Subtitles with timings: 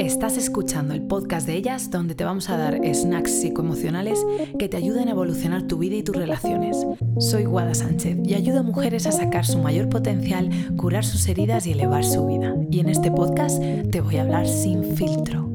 [0.00, 4.24] Estás escuchando el podcast de ellas donde te vamos a dar snacks psicoemocionales
[4.58, 6.86] que te ayuden a evolucionar tu vida y tus relaciones.
[7.18, 11.66] Soy Guada Sánchez y ayudo a mujeres a sacar su mayor potencial, curar sus heridas
[11.66, 12.56] y elevar su vida.
[12.70, 15.49] Y en este podcast te voy a hablar sin filtro.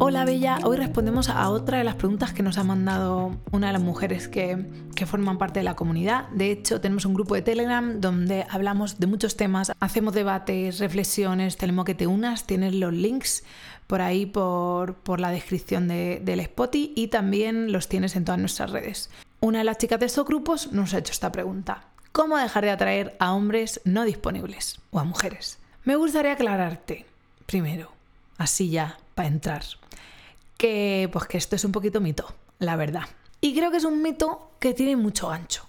[0.00, 3.72] Hola Bella, hoy respondemos a otra de las preguntas que nos ha mandado una de
[3.72, 4.64] las mujeres que,
[5.06, 6.28] forman parte de la comunidad.
[6.28, 11.56] De hecho, tenemos un grupo de Telegram donde hablamos de muchos temas, hacemos debates, reflexiones,
[11.56, 13.42] tenemos que te unas, tienes los links
[13.88, 19.10] por ahí por, la descripción del Spotify y también los tienes en todas nuestras redes.
[19.40, 21.82] Una de las chicas de estos grupos nos ha hecho esta pregunta.
[22.12, 25.58] ¿Cómo dejar de atraer a hombres no disponibles o a mujeres?
[25.82, 27.04] Me gustaría aclararte,
[27.46, 27.90] primero,
[28.36, 29.64] así ya, para entrar
[30.58, 33.04] que pues que esto es un poquito mito, la verdad.
[33.40, 35.64] Y creo que es un mito que tiene mucho ancho.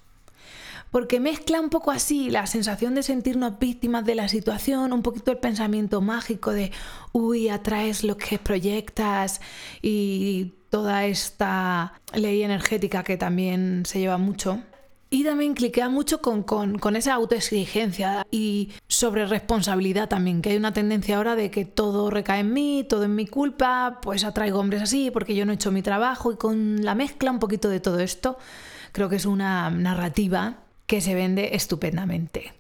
[0.92, 5.30] Porque mezcla un poco así la sensación de sentirnos víctimas de la situación, un poquito
[5.32, 6.72] el pensamiento mágico de,
[7.12, 9.40] uy, atraes lo que proyectas
[9.84, 14.64] y toda esta ley energética que también se lleva mucho.
[15.12, 20.72] Y también cliquea mucho con, con, esa autoexigencia y sobre responsabilidad también, que hay una
[20.72, 24.84] tendencia ahora de que todo recae en mí, todo es mi culpa, pues atraigo hombres
[24.84, 27.80] así porque yo no he hecho mi trabajo y con la mezcla un poquito de
[27.80, 28.38] todo esto,
[28.92, 32.54] creo que es una narrativa que se vende estupendamente.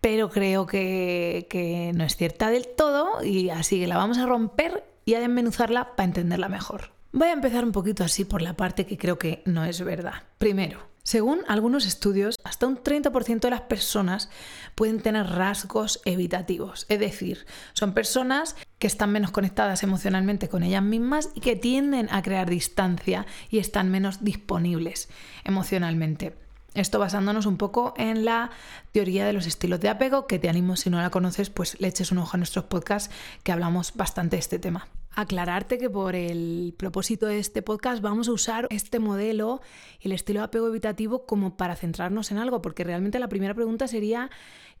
[0.00, 4.26] Pero creo que, que no es cierta del todo y así que la vamos a
[4.26, 6.90] romper y a desmenuzarla para entenderla mejor.
[7.10, 10.22] Voy a empezar un poquito así por la parte que creo que no es verdad.
[10.38, 14.28] Primero, según algunos estudios, hasta un 30% de las personas
[14.74, 20.82] pueden tener rasgos evitativos, es decir, son personas que están menos conectadas emocionalmente con ellas
[20.82, 25.08] mismas y que tienden a crear distancia y están menos disponibles
[25.44, 26.34] emocionalmente.
[26.74, 28.50] Esto basándonos un poco en la
[28.90, 31.86] teoría de los estilos de apego, que te animo si no la conoces, pues le
[31.86, 36.14] eches un ojo a nuestros podcasts que hablamos bastante de este tema aclararte que por
[36.14, 39.62] el propósito de este podcast vamos a usar este modelo,
[40.00, 43.88] el estilo de apego evitativo, como para centrarnos en algo, porque realmente la primera pregunta
[43.88, 44.30] sería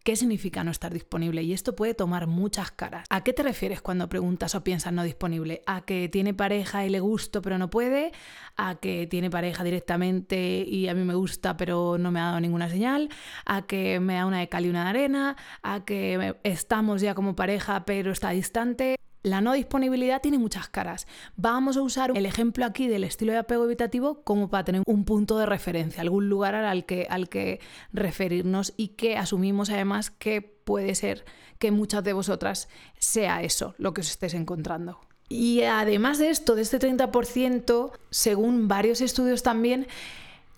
[0.04, 1.42] ¿qué significa no estar disponible?
[1.42, 3.06] Y esto puede tomar muchas caras.
[3.10, 5.62] ¿A qué te refieres cuando preguntas o piensas no disponible?
[5.66, 8.12] ¿A que tiene pareja y le gusto pero no puede?
[8.56, 12.40] ¿A que tiene pareja directamente y a mí me gusta pero no me ha dado
[12.40, 13.08] ninguna señal?
[13.46, 15.36] ¿A que me da una de cal y una de arena?
[15.62, 18.96] ¿A que estamos ya como pareja pero está distante?
[19.26, 21.08] La no disponibilidad tiene muchas caras.
[21.34, 25.04] Vamos a usar el ejemplo aquí del estilo de apego evitativo como para tener un
[25.04, 27.58] punto de referencia, algún lugar al que, al que
[27.92, 31.24] referirnos y que asumimos además que puede ser
[31.58, 32.68] que muchas de vosotras
[33.00, 35.00] sea eso lo que os estés encontrando.
[35.28, 39.88] Y además de esto, de este 30%, según varios estudios también,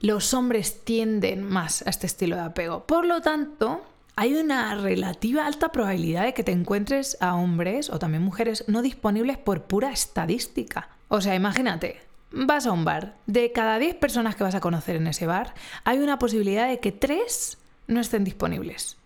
[0.01, 2.84] los hombres tienden más a este estilo de apego.
[2.84, 3.81] Por lo tanto,
[4.21, 8.83] hay una relativa alta probabilidad de que te encuentres a hombres o también mujeres no
[8.83, 10.89] disponibles por pura estadística.
[11.06, 12.01] O sea, imagínate,
[12.33, 15.55] vas a un bar, de cada 10 personas que vas a conocer en ese bar,
[15.84, 18.97] hay una posibilidad de que 3 no estén disponibles.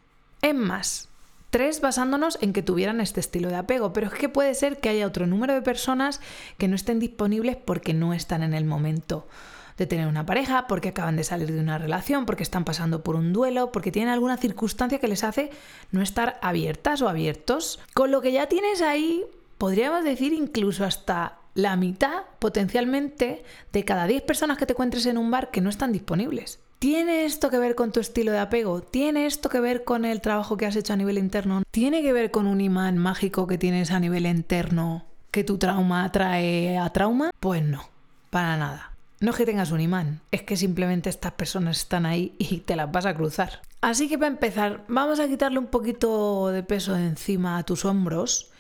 [0.41, 1.11] Es más,
[1.51, 4.89] 3 basándonos en que tuvieran este estilo de apego, pero es que puede ser que
[4.89, 6.23] haya otro número de personas
[6.57, 9.29] que no estén disponibles porque no están en el momento
[9.77, 13.17] de tener una pareja, porque acaban de salir de una relación, porque están pasando por
[13.17, 15.51] un duelo, porque tienen alguna circunstancia que les hace
[15.91, 17.81] no estar abiertas o abiertos.
[17.95, 19.25] Con lo que ya tienes ahí,
[19.59, 25.19] podríamos decir incluso hasta la mitad potencialmente de cada 10 personas que te encuentres en
[25.19, 26.61] un bar que no están disponibles.
[26.79, 28.83] ¿Tiene esto que ver con tu estilo de apego?
[28.83, 31.63] ¿Tiene esto que ver con el trabajo que has hecho a nivel interno?
[31.71, 36.03] ¿Tiene que ver con un imán mágico que tienes a nivel interno que tu trauma
[36.05, 37.31] atrae a trauma?
[37.39, 37.89] Pues no,
[38.31, 38.92] para nada.
[39.23, 42.75] No es que tengas un imán, es que simplemente estas personas están ahí y te
[42.75, 43.63] las vas a cruzar.
[43.81, 48.51] Así que para empezar, vamos a quitarle un poquito de peso encima a tus hombros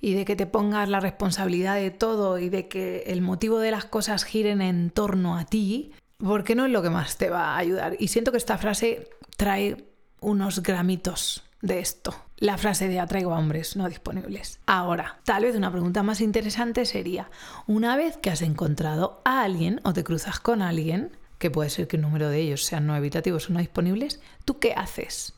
[0.00, 3.70] y de que te pongas la responsabilidad de todo y de que el motivo de
[3.70, 7.48] las cosas giren en torno a ti, porque no es lo que más te va
[7.48, 7.94] a ayudar.
[7.98, 9.90] Y siento que esta frase trae
[10.20, 12.14] unos gramitos de esto.
[12.36, 14.60] La frase de atraigo a hombres no disponibles.
[14.66, 17.30] Ahora, tal vez una pregunta más interesante sería,
[17.66, 21.88] una vez que has encontrado a alguien o te cruzas con alguien, que puede ser
[21.88, 25.34] que el número de ellos sean no evitativos o no disponibles, ¿tú qué haces?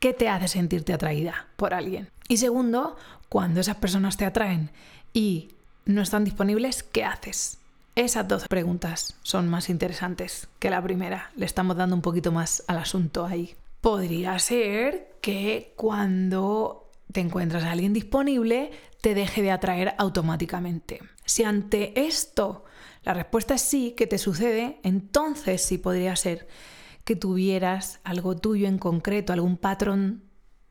[0.00, 2.08] ¿Qué te hace sentirte atraída por alguien?
[2.28, 2.96] Y segundo,
[3.28, 4.70] cuando esas personas te atraen
[5.12, 5.48] y
[5.84, 7.58] no están disponibles, ¿qué haces?
[7.94, 11.30] Esas dos preguntas son más interesantes que la primera.
[11.34, 17.64] Le estamos dando un poquito más al asunto ahí podría ser que cuando te encuentras
[17.64, 18.70] a alguien disponible
[19.00, 21.00] te deje de atraer automáticamente.
[21.24, 22.64] Si ante esto
[23.04, 26.48] la respuesta es sí, que te sucede, entonces sí podría ser
[27.04, 30.24] que tuvieras algo tuyo en concreto, algún patrón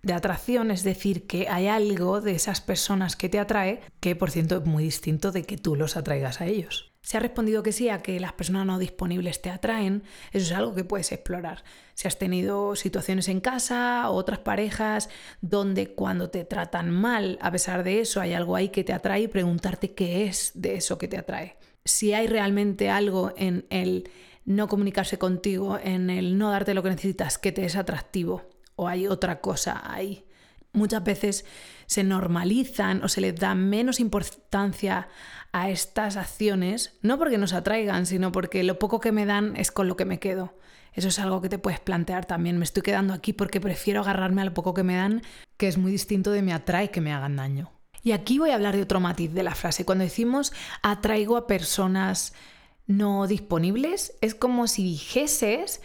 [0.03, 4.29] de atracción, es decir, que hay algo de esas personas que te atrae que por
[4.29, 6.93] cierto es muy distinto de que tú los atraigas a ellos.
[7.07, 10.51] Si has respondido que sí a que las personas no disponibles te atraen, eso es
[10.51, 11.63] algo que puedes explorar.
[11.93, 15.07] Si has tenido situaciones en casa o otras parejas
[15.39, 19.21] donde cuando te tratan mal, a pesar de eso, hay algo ahí que te atrae
[19.21, 21.55] y preguntarte qué es de eso que te atrae.
[21.85, 24.09] Si hay realmente algo en el
[24.43, 28.89] no comunicarse contigo, en el no darte lo que necesitas que te es atractivo o
[28.89, 30.25] hay otra cosa ahí.
[30.73, 31.45] Muchas veces
[31.87, 35.07] se normalizan o se les da menos importancia
[35.51, 39.71] a estas acciones, no porque nos atraigan, sino porque lo poco que me dan es
[39.71, 40.53] con lo que me quedo.
[40.93, 42.57] Eso es algo que te puedes plantear también.
[42.57, 45.21] Me estoy quedando aquí porque prefiero agarrarme a lo poco que me dan,
[45.57, 47.71] que es muy distinto de me atrae que me hagan daño.
[48.03, 49.85] Y aquí voy a hablar de otro matiz de la frase.
[49.85, 52.33] Cuando decimos atraigo a personas
[52.85, 55.81] no disponibles, es como si dijeses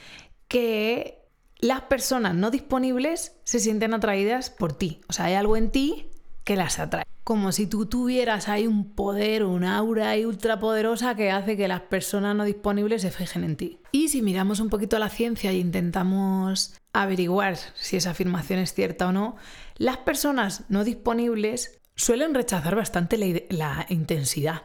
[0.48, 1.21] que
[1.62, 5.00] las personas no disponibles se sienten atraídas por ti.
[5.08, 6.10] O sea, hay algo en ti
[6.44, 7.04] que las atrae.
[7.22, 11.82] Como si tú tuvieras ahí un poder, un aura ahí ultrapoderosa que hace que las
[11.82, 13.78] personas no disponibles se fijen en ti.
[13.92, 19.06] Y si miramos un poquito la ciencia e intentamos averiguar si esa afirmación es cierta
[19.06, 19.36] o no,
[19.76, 23.16] las personas no disponibles suelen rechazar bastante
[23.50, 24.62] la, intensidad.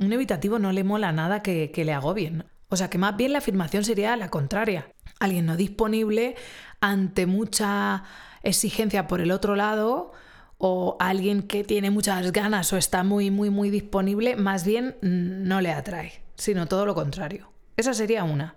[0.00, 2.44] Un evitativo no le mola nada que, que le agobien.
[2.68, 4.88] O sea que más bien la afirmación sería la contraria.
[5.20, 6.36] Alguien no disponible
[6.80, 8.04] ante mucha
[8.42, 10.12] exigencia por el otro lado
[10.58, 15.60] o alguien que tiene muchas ganas o está muy, muy, muy disponible, más bien no
[15.60, 17.50] le atrae, sino todo lo contrario.
[17.76, 18.56] Esa sería una.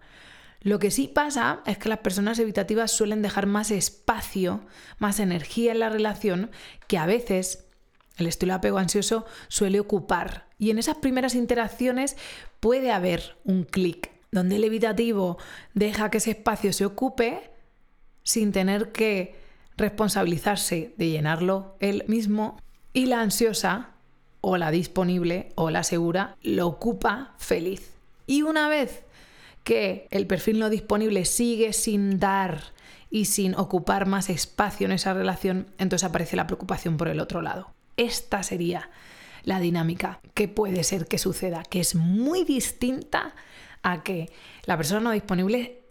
[0.61, 4.61] Lo que sí pasa es que las personas evitativas suelen dejar más espacio,
[4.99, 6.51] más energía en la relación
[6.87, 7.65] que a veces
[8.17, 10.45] el estilo apego ansioso suele ocupar.
[10.61, 12.15] Y en esas primeras interacciones
[12.59, 15.39] puede haber un clic, donde el evitativo
[15.73, 17.49] deja que ese espacio se ocupe
[18.21, 19.33] sin tener que
[19.75, 22.61] responsabilizarse de llenarlo él mismo
[22.93, 23.95] y la ansiosa
[24.39, 27.95] o la disponible o la segura lo ocupa feliz.
[28.27, 29.01] Y una vez
[29.63, 32.65] que el perfil no disponible sigue sin dar
[33.09, 37.41] y sin ocupar más espacio en esa relación, entonces aparece la preocupación por el otro
[37.41, 37.73] lado.
[37.97, 38.91] Esta sería
[39.43, 43.35] la dinámica que puede ser que suceda, que es muy distinta
[43.83, 44.31] a que
[44.65, 45.83] la persona no disponible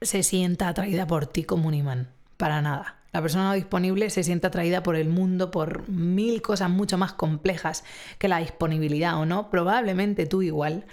[0.00, 2.12] se sienta atraída por ti como un imán.
[2.36, 2.96] Para nada.
[3.12, 7.14] La persona no disponible se siente atraída por el mundo, por mil cosas mucho más
[7.14, 7.82] complejas
[8.18, 9.48] que la disponibilidad o no.
[9.50, 10.84] Probablemente tú igual.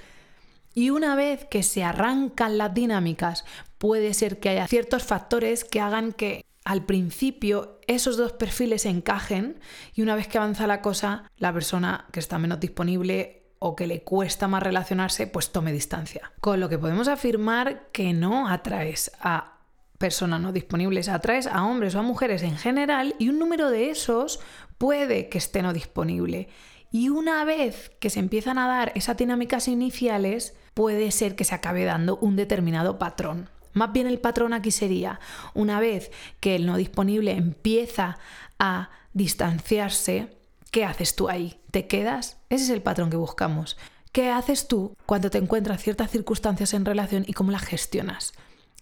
[0.73, 3.43] Y una vez que se arrancan las dinámicas,
[3.77, 9.59] puede ser que haya ciertos factores que hagan que al principio esos dos perfiles encajen
[9.93, 13.87] y una vez que avanza la cosa, la persona que está menos disponible o que
[13.87, 16.33] le cuesta más relacionarse, pues tome distancia.
[16.41, 19.59] Con lo que podemos afirmar que no atraes a
[19.97, 23.89] personas no disponibles, atraes a hombres o a mujeres en general y un número de
[23.89, 24.41] esos
[24.77, 26.49] puede que esté no disponible.
[26.91, 31.55] Y una vez que se empiezan a dar esas dinámicas iniciales, puede ser que se
[31.55, 33.49] acabe dando un determinado patrón.
[33.73, 35.19] Más bien el patrón aquí sería,
[35.53, 38.17] una vez que el no disponible empieza
[38.59, 40.37] a distanciarse,
[40.71, 41.59] ¿qué haces tú ahí?
[41.71, 42.37] ¿Te quedas?
[42.49, 43.77] Ese es el patrón que buscamos.
[44.11, 48.33] ¿Qué haces tú cuando te encuentras ciertas circunstancias en relación y cómo las gestionas?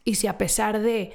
[0.04, 1.14] Y si a pesar de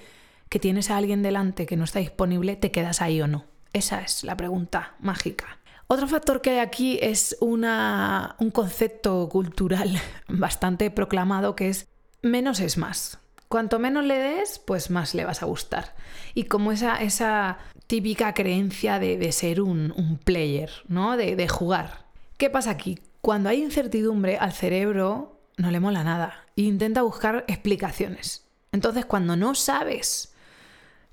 [0.48, 3.44] que tienes a alguien delante que no está disponible, te quedas ahí o no.
[3.72, 5.58] Esa es la pregunta mágica.
[5.88, 11.86] Otro factor que hay aquí es una, un concepto cultural bastante proclamado que es
[12.22, 13.18] menos es más.
[13.48, 15.94] Cuanto menos le des, pues más le vas a gustar.
[16.34, 21.16] Y como esa, esa típica creencia de, ser un, player, ¿no?
[21.16, 22.06] De, de jugar.
[22.36, 22.98] ¿Qué pasa aquí?
[23.20, 28.44] Cuando hay incertidumbre, al cerebro no le mola nada e intenta buscar explicaciones.
[28.72, 30.34] Entonces, cuando no sabes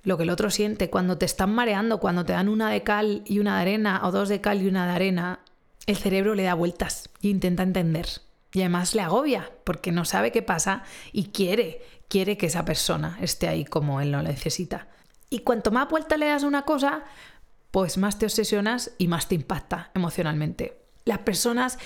[0.03, 3.23] lo que el otro siente, cuando te están mareando, cuando te dan una de cal
[3.25, 5.39] y una de arena, o dos de cal y una de arena,
[5.85, 8.07] el cerebro le da vueltas e intenta entender.
[8.51, 11.81] Y además le agobia porque no sabe qué pasa y quiere,
[12.13, 14.87] quiere que esa persona esté ahí como él lo necesita.
[15.31, 17.05] Y cuanto más vuelta le das a una cosa,
[17.71, 20.77] pues más te obsesionas y más te impacta emocionalmente.
[21.05, 21.79] Las personas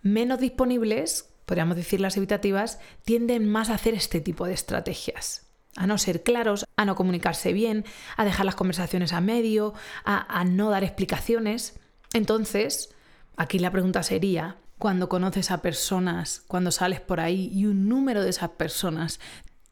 [0.00, 5.44] menos disponibles, podríamos decir las evitativas, tienden más a hacer este tipo de estrategias.
[5.76, 7.84] A no ser claros, a no comunicarse bien,
[8.16, 9.74] a dejar las conversaciones a medio,
[10.06, 11.78] a, a no dar explicaciones.
[12.14, 12.94] Entonces,
[13.36, 18.22] aquí la pregunta sería, cuando conoces a personas, cuando sales por ahí y un número
[18.22, 19.20] de esas personas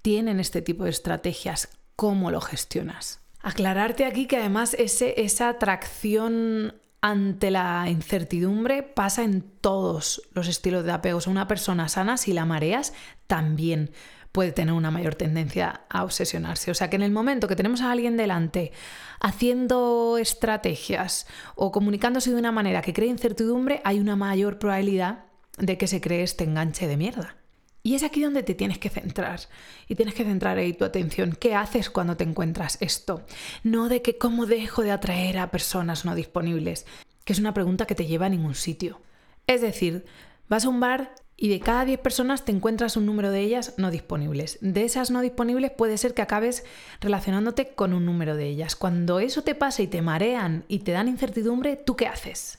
[0.03, 3.21] tienen este tipo de estrategias, ¿cómo lo gestionas?
[3.41, 10.93] Aclararte aquí que además esa atracción ante la incertidumbre pasa en todos los estilos de
[10.93, 11.21] apego.
[11.29, 12.93] una persona sana, si la mareas,
[13.27, 13.91] también.
[14.31, 16.71] puede tener una mayor tendencia a obsesionarse.
[16.71, 18.73] O sea que en el momento que tenemos a alguien delante
[19.21, 21.27] haciendo estrategias
[21.57, 25.25] o comunicándose de una manera que cree incertidumbre, hay una mayor probabilidad
[25.57, 27.38] de que se cree este enganche de mierda.
[27.83, 29.41] Y es aquí donde te tienes que centrar.
[29.89, 31.37] Y tienes que centrar ahí tu atención.
[31.39, 33.25] ¿Qué haces cuando te encuentras esto?
[33.63, 36.87] No de que cómo dejo de atraer a personas no disponibles,
[37.25, 39.01] que es una pregunta que te lleva a ningún sitio.
[39.47, 40.05] Es decir,
[40.49, 43.75] vas a un bar y de cada 10 personas te encuentras un número de ellas
[43.77, 44.59] no disponibles.
[44.61, 46.65] De esas no disponibles puede ser que acabes
[47.01, 48.75] relacionándote con un número de ellas.
[48.75, 52.59] Cuando eso te pasa y te marean y te dan incertidumbre, ¿tú qué haces?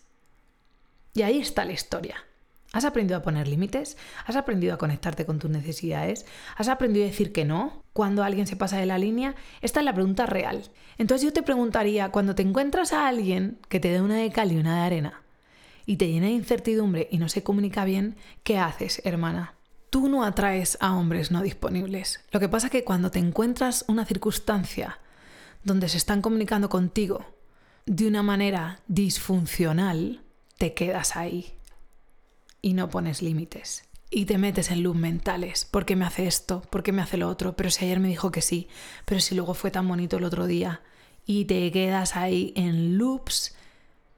[1.13, 2.23] Y ahí está la historia.
[2.71, 3.97] ¿Has aprendido a poner límites?
[4.25, 6.25] ¿Has aprendido a conectarte con tus necesidades?
[6.55, 9.35] ¿Has aprendido a decir que no cuando alguien se pasa de la línea?
[9.61, 10.69] Esta es la pregunta real.
[10.99, 14.51] Entonces yo te preguntaría, cuando te encuentras a alguien que te dé una de cal
[14.51, 15.21] y una de arena
[15.87, 19.55] y te llena de incertidumbre y no se comunica bien, ¿qué haces, hermana?
[19.89, 22.23] Tú no atraes a hombres no disponibles.
[22.31, 24.99] Lo que pasa es que cuando te encuentras una circunstancia
[25.63, 27.25] donde se están comunicando contigo
[27.87, 30.21] de una manera disfuncional,
[30.59, 31.58] te quedas ahí
[32.61, 33.83] y no pones límites.
[34.11, 35.65] Y te metes en luz mentales.
[35.65, 36.61] ¿Por qué me hace esto?
[36.69, 37.55] ¿Por qué me hace lo otro?
[37.55, 38.67] Pero si ayer me dijo que sí,
[39.05, 40.81] pero si luego fue tan bonito el otro día.
[41.25, 43.55] Y te quedas ahí en loops,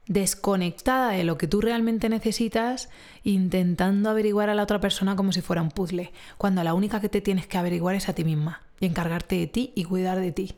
[0.06, 2.88] desconectada de lo que tú realmente necesitas,
[3.22, 7.08] intentando averiguar a la otra persona como si fuera un puzzle, cuando la única que
[7.08, 10.32] te tienes que averiguar es a ti misma y encargarte de ti y cuidar de
[10.32, 10.54] ti.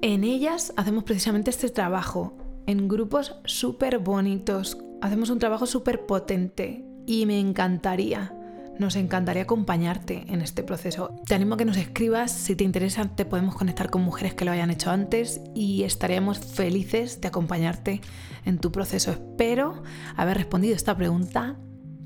[0.00, 6.84] En ellas hacemos precisamente este trabajo, en grupos súper bonitos, hacemos un trabajo súper potente,
[7.06, 8.32] y me encantaría,
[8.78, 11.14] nos encantaría acompañarte en este proceso.
[11.26, 14.44] Te animo a que nos escribas, si te interesa te podemos conectar con mujeres que
[14.44, 18.00] lo hayan hecho antes y estaremos felices de acompañarte
[18.44, 19.12] en tu proceso.
[19.12, 19.82] Espero
[20.16, 21.56] haber respondido esta pregunta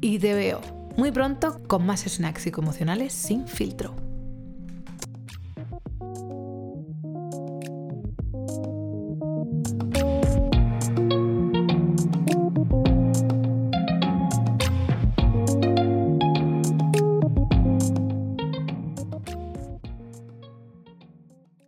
[0.01, 0.61] y te veo
[0.97, 4.10] muy pronto con más snacks psicoemocionales sin filtro.